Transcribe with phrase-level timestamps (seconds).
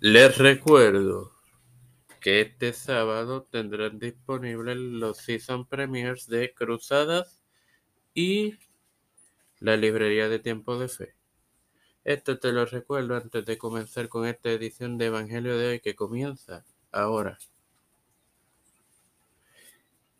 [0.00, 1.32] Les recuerdo
[2.20, 7.42] que este sábado tendrán disponibles los season premiers de Cruzadas
[8.14, 8.54] y
[9.58, 11.16] la librería de Tiempo de Fe.
[12.04, 15.96] Esto te lo recuerdo antes de comenzar con esta edición de Evangelio de hoy que
[15.96, 17.36] comienza ahora.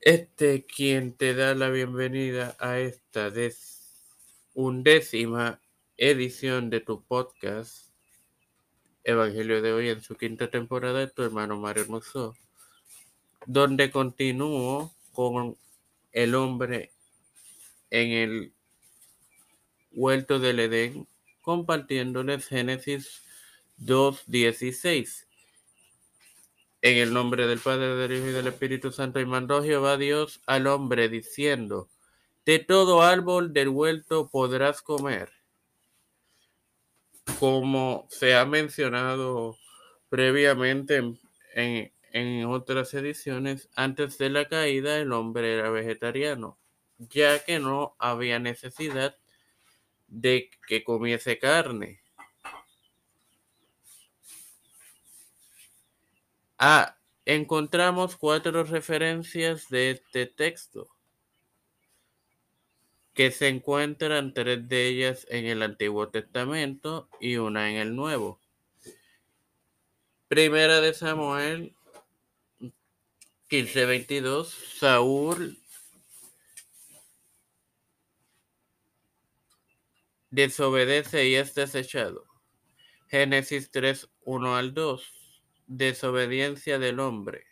[0.00, 3.32] Este quien te da la bienvenida a esta
[4.54, 5.60] undécima
[5.96, 7.87] edición de tu podcast
[9.08, 12.36] Evangelio de hoy en su quinta temporada de tu hermano Mario Hermoso,
[13.46, 15.56] donde continúo con
[16.12, 16.92] el hombre
[17.88, 18.52] en el
[19.92, 21.08] huerto del Edén,
[21.40, 23.22] compartiéndoles Génesis
[23.78, 25.24] 2.16.
[26.82, 30.42] En el nombre del Padre, del Hijo y del Espíritu Santo, y mandó Jehová Dios
[30.44, 31.88] al hombre diciendo,
[32.44, 35.37] de todo árbol del huerto podrás comer.
[37.38, 39.56] Como se ha mencionado
[40.08, 40.96] previamente
[41.54, 46.58] en, en otras ediciones, antes de la caída el hombre era vegetariano,
[46.98, 49.16] ya que no había necesidad
[50.08, 52.00] de que comiese carne.
[56.58, 60.88] Ah, encontramos cuatro referencias de este texto,
[63.18, 68.38] que se encuentran tres de ellas en el Antiguo Testamento y una en el Nuevo.
[70.28, 71.74] Primera de Samuel
[73.48, 75.58] 15:22, Saúl
[80.30, 82.24] desobedece y es desechado.
[83.08, 85.02] Génesis 3, 1 al 2
[85.66, 87.46] desobediencia del hombre.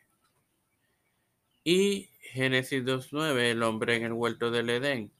[1.64, 5.15] Y Génesis 2.9, el hombre en el huerto del Edén.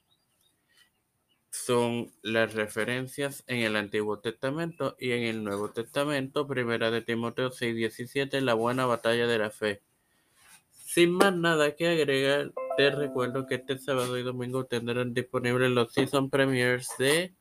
[1.65, 7.51] Son las referencias en el Antiguo Testamento y en el Nuevo Testamento, primera de Timoteo
[7.51, 9.83] 6.17, la buena batalla de la fe.
[10.71, 15.93] Sin más nada que agregar, te recuerdo que este sábado y domingo tendrán disponibles los
[15.93, 17.35] season premiers de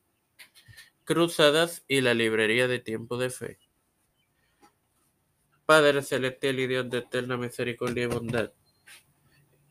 [1.04, 3.59] Cruzadas y la librería de Tiempo de Fe.
[5.66, 8.54] Padre celestial y Dios de eterna misericordia y bondad.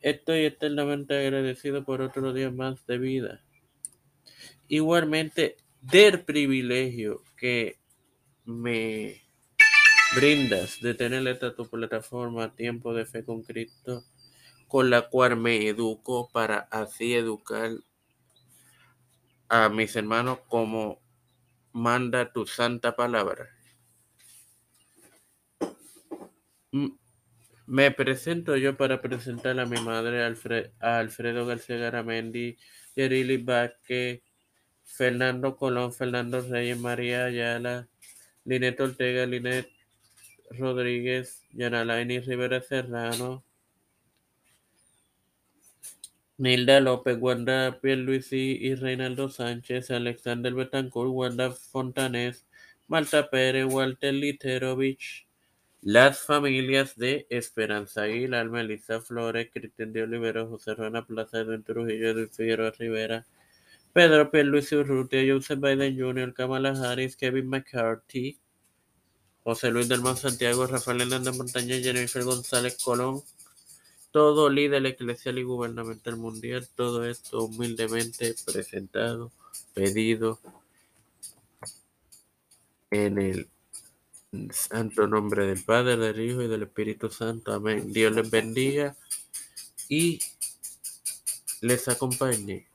[0.01, 3.44] Estoy eternamente agradecido por otro día más de vida.
[4.67, 7.79] Igualmente del privilegio que
[8.45, 9.21] me
[10.15, 14.03] brindas de tener esta tu plataforma Tiempo de Fe con Cristo,
[14.67, 17.71] con la cual me educo para así educar
[19.49, 21.01] a mis hermanos como
[21.71, 23.49] manda tu santa palabra.
[27.67, 32.57] Me presento yo para presentar a mi madre, a Alfredo García Garamendi,
[32.95, 34.21] Yerili Vázquez,
[34.85, 37.87] Fernando Colón, Fernando Reyes, María Ayala,
[38.45, 39.69] Linet Ortega, Linet
[40.51, 43.43] Rodríguez, Yanalaini Rivera Serrano,
[46.37, 52.45] Nilda López, Wanda Pierluisi y Reinaldo Sánchez, Alexander Betancourt, Wanda Fontanés,
[52.87, 55.25] Malta Pérez, Walter Literovich,
[55.81, 62.09] las familias de Esperanza Aguilar, Melissa Flores, Cristian de Olivero, José Rana Plaza, Edwin Trujillo,
[62.09, 63.25] Edwin Figueroa Rivera,
[63.95, 68.37] Pedro Luis Urrutia, Joseph Biden Jr., Kamala Harris, Kevin McCarthy,
[69.41, 73.23] José Luis del Mar Santiago, Rafael Hernández Montaña, Jennifer González Colón,
[74.11, 79.31] todo líder eclesial y gubernamental mundial, todo esto humildemente presentado,
[79.73, 80.41] pedido
[82.91, 83.47] en el
[84.51, 87.53] santo nombre del Padre, del Hijo y del Espíritu Santo.
[87.53, 87.93] Amén.
[87.93, 88.93] Dios les bendiga
[89.87, 90.19] y
[91.61, 92.74] les acompañe.